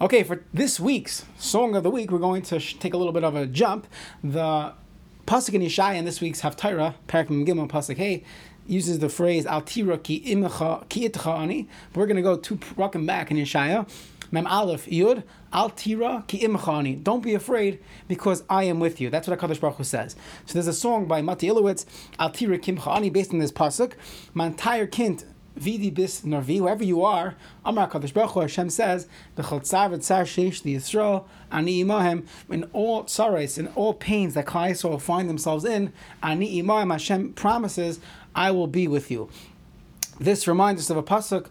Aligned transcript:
Okay, 0.00 0.22
for 0.22 0.44
this 0.54 0.78
week's 0.78 1.24
song 1.38 1.74
of 1.74 1.82
the 1.82 1.90
week, 1.90 2.12
we're 2.12 2.20
going 2.20 2.42
to 2.42 2.60
sh- 2.60 2.76
take 2.78 2.94
a 2.94 2.96
little 2.96 3.12
bit 3.12 3.24
of 3.24 3.34
a 3.34 3.46
jump. 3.46 3.88
The 4.22 4.72
pasuk 5.26 5.54
in 5.54 5.60
Yeshaya 5.60 5.96
in 5.96 6.04
this 6.04 6.20
week's 6.20 6.40
Haftarah, 6.40 6.94
Parakim 7.08 7.44
Gimel 7.44 7.68
pasuk 7.68 7.96
Hey, 7.96 8.22
uses 8.64 9.00
the 9.00 9.08
phrase 9.08 9.44
"Altira 9.44 10.00
ki 10.00 10.22
imecha 10.24 10.88
ki 10.88 11.08
itcha 11.08 11.40
ani." 11.40 11.66
We're 11.96 12.06
going 12.06 12.14
to 12.14 12.22
go 12.22 12.36
two 12.36 12.58
rakim 12.76 13.06
back 13.06 13.32
in 13.32 13.38
Yeshaya. 13.38 13.90
Mem 14.30 14.46
Aleph 14.46 14.86
Yud 14.86 15.24
Al 15.52 15.70
Tira 15.70 16.22
Ki 16.28 16.46
Imchani. 16.46 17.02
Don't 17.02 17.22
be 17.22 17.34
afraid 17.34 17.82
because 18.06 18.44
I 18.48 18.64
am 18.64 18.78
with 18.78 19.00
you. 19.00 19.10
That's 19.10 19.26
what 19.26 19.38
Hakadosh 19.38 19.58
Baruch 19.58 19.78
Hu 19.78 19.84
says. 19.84 20.16
So 20.46 20.52
there's 20.52 20.66
a 20.66 20.74
song 20.74 21.06
by 21.06 21.22
Mati 21.22 21.48
Ilowitz 21.48 21.86
Al 22.18 22.30
Tira 22.30 22.58
Ki 22.58 22.72
Imchani 22.74 23.12
based 23.12 23.32
on 23.32 23.38
this 23.38 23.50
pasuk. 23.50 23.94
My 24.34 24.46
entire 24.46 24.86
kint 24.86 25.24
Vidi 25.58 25.90
bis 25.90 26.22
Narvi, 26.22 26.60
wherever 26.60 26.84
you 26.84 27.04
are, 27.04 27.34
Amar 27.64 27.90
Kadosh 27.90 28.12
Baruch 28.12 28.32
Hu, 28.32 28.40
Hashem 28.40 28.70
says, 28.70 29.08
the 29.34 29.42
Chaltzav 29.42 29.92
Tzar 29.96 30.22
Sheish 30.22 30.62
the 30.62 30.76
Yisrael 30.76 31.24
Ani 31.50 31.84
Imahem, 31.84 32.26
in 32.48 32.64
all 32.72 33.06
sorrows, 33.06 33.58
in 33.58 33.68
all 33.68 33.94
pains 33.94 34.34
that 34.34 34.46
Klal 34.46 34.70
Yisrael 34.70 35.00
find 35.00 35.28
themselves 35.28 35.64
in, 35.64 35.92
Ani 36.22 36.62
Imahem, 36.62 36.92
Hashem 36.92 37.32
promises, 37.32 38.00
I 38.34 38.50
will 38.50 38.66
be 38.66 38.86
with 38.86 39.10
you. 39.10 39.28
This 40.20 40.46
reminds 40.46 40.82
us 40.82 40.90
of 40.90 40.96
a 40.96 41.02
pasuk 41.02 41.46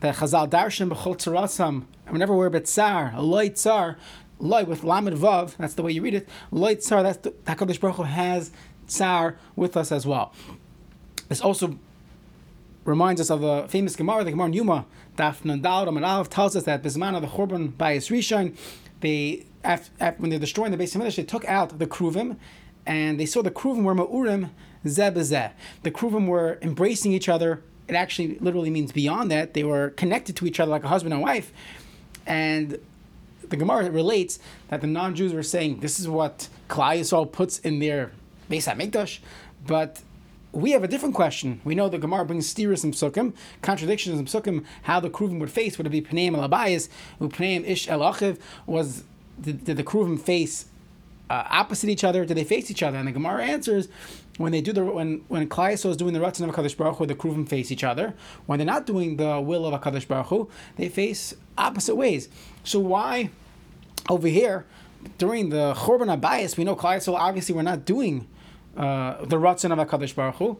that 0.00 0.16
Chazal 0.16 0.48
Darshan 0.48 0.90
b'chol 0.90 1.16
tzarasam. 1.16 1.84
Whenever 2.08 2.34
we're 2.34 2.50
betzar, 2.50 3.14
a 3.14 3.22
loy 3.22 3.48
tzar, 3.48 3.96
loy 4.38 4.64
with 4.64 4.84
lamed 4.84 5.16
vav, 5.16 5.56
that's 5.56 5.74
the 5.74 5.82
way 5.82 5.92
you 5.92 6.02
read 6.02 6.14
it. 6.14 6.28
Loy 6.50 6.74
tzar, 6.76 7.02
that's 7.02 7.18
the 7.18 7.30
Hakadosh 7.30 7.80
Baruch 7.80 7.96
Hu 7.96 8.02
has 8.04 8.50
tzar 8.86 9.36
with 9.54 9.76
us 9.76 9.90
as 9.90 10.06
well. 10.06 10.32
This 11.28 11.40
also 11.40 11.78
reminds 12.86 13.20
us 13.20 13.30
of 13.30 13.42
a 13.42 13.68
famous 13.68 13.96
Gemara, 13.96 14.24
the 14.24 14.30
Gemara 14.30 14.50
Yoma, 14.50 14.84
Daf 15.16 15.42
Nandal 15.42 15.88
Ramanav 15.88 16.28
tells 16.28 16.56
us 16.56 16.64
that 16.64 16.82
Bisman 16.82 17.14
of 17.14 17.22
the 17.22 17.28
Churban 17.28 17.76
by 17.76 17.96
Rishon, 17.96 18.56
they 19.00 19.46
after, 19.64 19.90
after, 20.00 20.22
when 20.22 20.30
they're 20.30 20.38
destroying 20.38 20.70
the 20.70 20.76
base 20.76 20.94
of 20.94 21.00
Midrash, 21.00 21.16
they 21.16 21.24
took 21.24 21.44
out 21.46 21.78
the 21.78 21.86
Kruvim, 21.86 22.36
and 22.86 23.18
they 23.18 23.26
saw 23.26 23.42
the 23.42 23.50
Kruvim 23.50 23.82
were 23.82 23.94
Ma'urim 23.94 24.50
Zeh 24.84 25.52
The 25.82 25.90
Kruvim 25.90 26.28
were 26.28 26.58
embracing 26.62 27.12
each 27.12 27.28
other. 27.28 27.62
It 27.88 27.94
actually 27.94 28.38
literally 28.38 28.70
means 28.70 28.92
beyond 28.92 29.30
that. 29.30 29.54
They 29.54 29.64
were 29.64 29.90
connected 29.90 30.36
to 30.36 30.46
each 30.46 30.60
other 30.60 30.70
like 30.70 30.84
a 30.84 30.88
husband 30.88 31.12
and 31.12 31.22
wife. 31.22 31.52
And 32.26 32.78
the 33.48 33.56
Gemara 33.56 33.90
relates 33.90 34.38
that 34.68 34.80
the 34.80 34.86
non-Jews 34.86 35.32
were 35.32 35.42
saying 35.42 35.80
this 35.80 35.98
is 35.98 36.08
what 36.08 36.48
Klal 36.68 36.98
Yisrael 36.98 37.30
puts 37.30 37.58
in 37.60 37.78
their 37.78 38.12
Beis 38.50 38.72
HaMikdash, 38.72 39.18
but 39.66 40.02
we 40.56 40.70
have 40.70 40.82
a 40.82 40.88
different 40.88 41.14
question. 41.14 41.60
We 41.64 41.74
know 41.74 41.88
the 41.88 41.98
Gemara 41.98 42.24
brings 42.24 42.48
steers 42.48 42.82
and 42.82 42.94
psukim, 42.94 43.34
contradictions 43.60 44.18
in 44.18 44.24
psukim, 44.24 44.64
how 44.82 45.00
the 45.00 45.10
Kruvim 45.10 45.38
would 45.40 45.50
face. 45.50 45.76
Would 45.76 45.86
it 45.86 45.90
be 45.90 46.00
Pneim 46.00 46.36
el 46.36 46.48
Abayis, 46.48 46.88
Pneim 47.20 47.64
Ish 47.66 47.88
el 47.88 48.00
Achiv? 48.00 48.38
Was 48.64 49.04
did, 49.40 49.64
did 49.64 49.76
the 49.76 49.84
Kruvim 49.84 50.18
face 50.18 50.66
uh, 51.28 51.44
opposite 51.50 51.90
each 51.90 52.04
other? 52.04 52.24
Did 52.24 52.38
they 52.38 52.44
face 52.44 52.70
each 52.70 52.82
other? 52.82 52.96
And 52.96 53.06
the 53.06 53.12
Gemara 53.12 53.44
answers 53.44 53.88
when 54.38 54.52
they 54.52 54.62
do 54.62 54.72
the 54.72 54.84
when 54.84 55.24
when 55.28 55.46
Yisrael 55.46 55.90
is 55.90 55.96
doing 55.96 56.14
the 56.14 56.20
Ratzon 56.20 56.48
of 56.48 56.54
Hakadosh 56.54 56.76
Baruch 56.76 56.96
Hu, 56.96 57.06
the 57.06 57.14
Kruvim 57.14 57.46
face 57.46 57.70
each 57.70 57.84
other. 57.84 58.14
When 58.46 58.58
they're 58.58 58.66
not 58.66 58.86
doing 58.86 59.16
the 59.16 59.40
will 59.40 59.66
of 59.66 59.78
Hakadosh 59.78 60.08
Baruch 60.08 60.28
Hu, 60.28 60.50
they 60.76 60.88
face 60.88 61.34
opposite 61.58 61.96
ways. 61.96 62.30
So 62.64 62.80
why 62.80 63.28
over 64.08 64.28
here 64.28 64.64
during 65.18 65.50
the 65.50 65.74
Churban 65.74 66.18
Abayis, 66.18 66.56
we 66.56 66.64
know 66.64 66.74
Yisrael 66.76 67.14
obviously 67.14 67.54
we're 67.54 67.62
not 67.62 67.84
doing 67.84 68.26
uh, 68.76 69.24
the 69.24 69.36
Ratzon 69.36 69.72
of 69.72 69.88
HaKadosh 69.88 70.14
Baruch 70.14 70.36
Hu. 70.36 70.58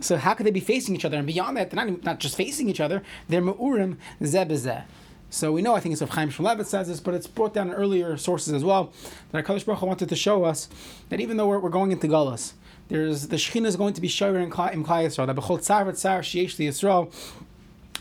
So 0.00 0.16
how 0.16 0.34
could 0.34 0.46
they 0.46 0.50
be 0.50 0.60
facing 0.60 0.94
each 0.94 1.04
other? 1.04 1.18
And 1.18 1.26
beyond 1.26 1.56
that, 1.56 1.70
they're 1.70 1.84
not, 1.84 2.04
not 2.04 2.20
just 2.20 2.36
facing 2.36 2.68
each 2.68 2.80
other, 2.80 3.02
they're 3.28 3.42
Ma'urim 3.42 3.96
Zeh 4.22 4.84
So 5.28 5.52
we 5.52 5.60
know, 5.60 5.74
I 5.74 5.80
think 5.80 5.92
it's 5.92 6.00
of 6.00 6.10
Chaim 6.10 6.30
Shmulevitz 6.30 6.66
says 6.66 6.88
this, 6.88 7.00
but 7.00 7.12
it's 7.12 7.26
brought 7.26 7.52
down 7.52 7.68
in 7.68 7.74
earlier 7.74 8.16
sources 8.16 8.54
as 8.54 8.64
well, 8.64 8.92
that 9.32 9.44
HaKadosh 9.44 9.66
Baruch 9.66 9.80
Hu 9.80 9.86
wanted 9.86 10.08
to 10.08 10.16
show 10.16 10.44
us 10.44 10.68
that 11.10 11.20
even 11.20 11.36
though 11.36 11.48
we're, 11.48 11.58
we're 11.58 11.70
going 11.70 11.92
into 11.92 12.06
Gullus, 12.06 12.54
there's 12.88 13.28
the 13.28 13.36
Shekhinah 13.36 13.66
is 13.66 13.76
going 13.76 13.94
to 13.94 14.00
be 14.00 14.08
showing 14.08 14.42
in 14.42 14.50
Klal 14.50 14.72
Yisrael, 14.72 15.26
that 15.26 15.36
B'chol 15.36 15.60
Tzar 15.60 15.84
V'Tzar 15.84 16.20
Sheyesh 16.20 16.56
Yisrael, 16.56 17.12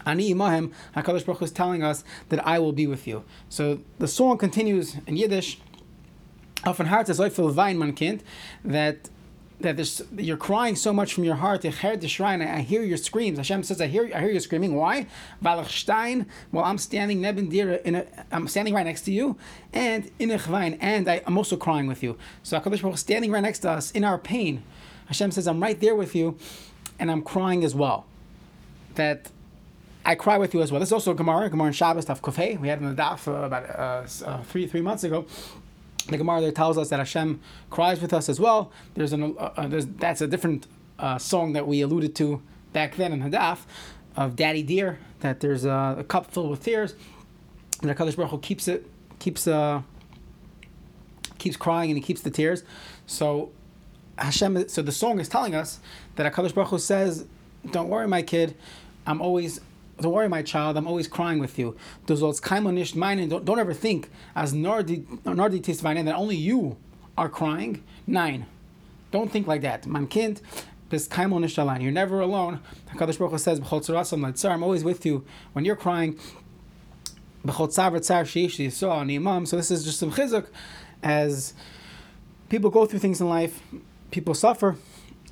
Ani 0.06 0.34
Imahim, 0.34 0.72
HaKadosh 0.96 1.26
Baruch 1.26 1.40
Hu 1.40 1.46
is 1.46 1.52
telling 1.52 1.84
us 1.84 2.04
that 2.30 2.46
I 2.48 2.60
will 2.60 2.72
be 2.72 2.88
with 2.88 3.06
you. 3.06 3.24
So 3.50 3.82
the 4.00 4.08
song 4.08 4.38
continues 4.38 4.96
in 5.06 5.18
Yiddish, 5.18 5.60
Often 6.66 6.88
heart 6.88 7.08
is 7.10 7.20
Oifel 7.20 7.54
Wein, 7.54 7.80
man 7.80 7.94
kind, 7.94 8.22
that 8.66 9.10
that 9.60 9.76
there's, 9.76 10.02
you're 10.16 10.38
crying 10.38 10.76
so 10.76 10.94
much 10.94 11.14
from 11.14 11.26
your 11.26 11.36
heart. 11.36 11.64
Heard 11.64 12.02
the 12.02 12.08
shrine. 12.08 12.42
I 12.42 12.62
hear 12.62 12.82
your 12.82 12.98
screams. 12.98 13.38
Hashem 13.38 13.64
says, 13.64 13.82
I 13.82 13.88
hear, 13.88 14.10
I 14.16 14.22
hear 14.22 14.32
you 14.32 14.40
screaming. 14.40 14.76
Why? 14.76 15.08
Stein. 15.68 16.28
Well, 16.52 16.64
I'm 16.64 16.78
standing 16.78 17.22
neben 17.22 17.52
in 17.52 17.96
a, 17.96 18.06
I'm 18.32 18.48
standing 18.48 18.74
right 18.74 18.86
next 18.86 19.02
to 19.04 19.12
you, 19.12 19.36
and 19.74 20.10
in 20.18 20.32
a 20.32 20.40
and 20.82 21.10
I, 21.10 21.22
am 21.28 21.38
also 21.38 21.58
crying 21.58 21.88
with 21.88 22.02
you. 22.02 22.18
So 22.42 22.60
Hakadosh 22.60 22.82
Baruch 22.82 22.98
standing 22.98 23.32
right 23.32 23.44
next 23.44 23.60
to 23.60 23.72
us 23.72 23.92
in 23.92 24.04
our 24.04 24.18
pain. 24.18 24.64
Hashem 25.08 25.32
says, 25.32 25.48
I'm 25.48 25.62
right 25.62 25.80
there 25.80 25.96
with 25.96 26.16
you, 26.16 26.38
and 26.98 27.12
I'm 27.12 27.22
crying 27.22 27.64
as 27.64 27.76
well. 27.76 28.06
That 28.96 29.30
I 30.06 30.16
cry 30.16 30.38
with 30.38 30.54
you 30.54 30.62
as 30.62 30.72
well. 30.72 30.80
This 30.80 30.90
is 30.90 30.94
also 30.94 31.14
Gemara, 31.14 31.50
Gemara 31.50 31.68
in 31.68 31.74
Shabbos, 31.74 32.06
Daf 32.06 32.22
Kofei. 32.22 32.60
We 32.60 32.70
had 32.70 32.80
in 32.80 32.96
the 32.96 33.02
Daf 33.02 33.28
uh, 33.28 33.46
about 33.46 33.70
uh, 33.70 34.26
uh, 34.26 34.44
three 34.44 34.68
three 34.68 34.82
months 34.82 35.04
ago 35.04 35.26
the 36.10 36.18
Gemara 36.18 36.42
there 36.42 36.52
tells 36.52 36.78
us 36.78 36.90
that 36.90 37.00
Hashem 37.00 37.40
cries 37.70 38.02
with 38.02 38.14
us 38.14 38.30
as 38.30 38.40
well. 38.40 38.72
There's 38.96 39.14
an 39.14 39.36
uh, 39.38 39.52
uh, 39.56 39.68
there's, 39.68 39.86
that's 39.88 40.22
a 40.22 40.28
different 40.28 40.68
uh, 40.98 41.18
song 41.18 41.54
that 41.54 41.68
we 41.68 41.82
alluded 41.82 42.16
to 42.16 42.42
back 42.74 42.96
then 42.96 43.14
in 43.14 43.22
Hadaf 43.22 43.60
of 44.16 44.36
Daddy 44.36 44.64
Dear. 44.64 45.00
That 45.22 45.40
there's 45.40 45.66
a, 45.66 45.98
a 46.00 46.04
cup 46.04 46.32
filled 46.32 46.50
with 46.50 46.64
tears, 46.64 46.96
and 47.82 47.92
Hakadosh 47.92 48.16
Baruch 48.16 48.32
Hu 48.32 48.40
keeps 48.40 48.68
it 48.68 48.88
keeps 49.20 49.48
uh 49.48 49.82
keeps 51.38 51.58
crying 51.58 51.90
and 51.90 51.98
he 51.98 52.04
keeps 52.04 52.22
the 52.22 52.32
tears. 52.32 52.64
So 53.06 53.52
Hashem. 54.18 54.70
So 54.70 54.82
the 54.82 54.92
song 54.92 55.20
is 55.20 55.30
telling 55.30 55.56
us 55.56 55.80
that 56.16 56.32
Hakadosh 56.32 56.54
Baruch 56.54 56.70
Hu 56.70 56.80
says, 56.80 57.26
"Don't 57.72 57.90
worry, 57.90 58.08
my 58.08 58.22
kid. 58.22 58.56
I'm 59.06 59.22
always 59.22 59.60
don't 60.02 60.14
worry, 60.14 60.30
my 60.30 60.42
child, 60.42 60.78
I'm 60.78 60.88
always 60.88 61.08
crying 61.08 61.40
with 61.40 61.60
you. 61.60 61.76
Don't, 62.06 63.46
don't 63.46 63.60
ever 63.60 63.74
think 63.74 64.10
as 64.36 64.54
Nardi 64.54 65.06
that 65.26 66.16
only 66.16 66.36
you 66.36 66.78
are 67.18 67.30
crying. 67.30 67.84
Nine. 68.08 68.46
Don't 69.12 69.32
think 69.32 69.48
like 69.48 69.62
that. 69.62 69.88
Man 69.88 70.08
kind, 70.08 71.82
you're 71.82 71.92
never 71.92 72.20
alone. 72.20 72.62
HaKadosh 72.94 73.20
Baruch 73.20 73.32
Hu 73.32 73.38
says, 73.38 73.60
I'm 74.52 74.64
always 74.64 74.84
with 74.84 75.06
you 75.06 75.26
when 75.54 75.66
you're 75.66 75.76
crying. 75.76 76.18
So 77.46 77.68
this 77.68 77.78
is 79.72 79.86
just 79.86 80.00
some 80.00 80.12
chizuk 80.12 80.48
as 81.02 81.54
people 82.50 82.70
go 82.70 82.86
through 82.86 83.00
things 83.00 83.22
in 83.22 83.30
life, 83.30 83.62
people 84.12 84.34
suffer, 84.34 84.76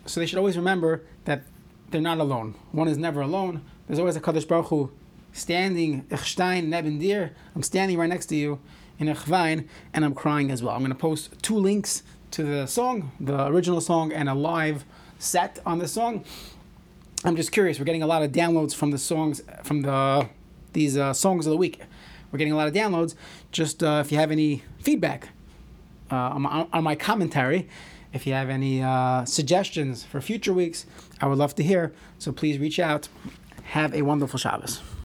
so 0.06 0.20
they 0.20 0.26
should 0.26 0.38
always 0.38 0.56
remember 0.56 1.04
that 1.26 1.44
they're 1.92 2.02
not 2.02 2.20
alone. 2.20 2.56
One 2.72 2.88
is 2.88 2.98
never 2.98 3.22
alone. 3.22 3.62
There's 3.88 4.00
always 4.00 4.16
a 4.16 4.22
Kadosh 4.22 4.48
Baruch 4.48 4.68
Hu 4.68 4.92
standing, 5.32 6.04
Echstein, 6.06 6.68
Neben 6.68 7.00
Dir. 7.00 7.32
I'm 7.56 7.64
standing 7.64 7.98
right 7.98 8.10
next 8.10 8.28
to 8.28 8.36
you 8.36 8.60
in 9.00 9.08
Echvain, 9.08 9.68
and 9.94 10.04
I'm 10.04 10.14
crying 10.14 10.52
as 10.52 10.64
well. 10.64 10.74
I'm 10.74 10.82
going 10.82 10.92
to 10.92 10.96
post 10.96 11.32
two 11.42 11.56
links 11.56 12.04
to 12.32 12.44
the 12.44 12.66
song, 12.68 13.12
the 13.20 13.48
original 13.48 13.80
song, 13.80 14.12
and 14.12 14.28
a 14.28 14.34
live 14.34 14.84
set 15.20 15.60
on 15.66 15.80
the 15.80 15.88
song. 15.88 16.26
I'm 17.24 17.36
just 17.36 17.52
curious. 17.52 17.80
We're 17.80 17.86
getting 17.86 18.04
a 18.04 18.08
lot 18.08 18.24
of 18.24 18.32
downloads 18.32 18.76
from 18.76 18.92
the 18.92 18.98
songs, 18.98 19.42
from 19.64 19.82
the 19.82 20.30
these 20.74 20.98
uh, 20.98 21.14
songs 21.14 21.48
of 21.48 21.52
the 21.52 21.58
week. 21.58 21.82
We're 22.32 22.38
getting 22.38 22.54
a 22.54 22.58
lot 22.58 22.68
of 22.68 22.74
downloads. 22.74 23.16
Just 23.52 23.82
uh, 23.82 24.04
if 24.06 24.12
you 24.12 24.18
have 24.18 24.32
any 24.32 24.64
feedback 24.80 25.30
uh, 26.12 26.16
on, 26.16 26.42
my, 26.44 26.68
on, 26.72 26.84
my, 26.84 26.96
commentary, 26.96 27.68
if 28.14 28.26
you 28.26 28.34
have 28.34 28.50
any 28.50 28.82
uh, 28.82 29.26
suggestions 29.26 30.04
for 30.04 30.22
future 30.22 30.54
weeks, 30.54 30.86
I 31.22 31.28
would 31.28 31.38
love 31.38 31.56
to 31.56 31.64
hear. 31.64 31.94
So 32.20 32.32
please 32.32 32.58
reach 32.60 32.80
out 32.80 33.10
have 33.68 33.94
a 33.94 34.02
wonderful 34.02 34.40
Shabbos. 34.40 34.82